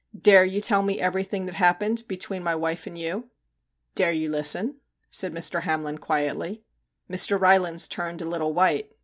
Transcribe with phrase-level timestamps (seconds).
[0.07, 3.29] * Dare you tell me everything that happened between my wife and you?'
[3.71, 4.77] * Dare you listen?'
[5.11, 5.61] said Mr.
[5.61, 6.63] Hamlin quietly.
[7.07, 7.39] Mr.
[7.39, 8.93] Rylands turned a little white.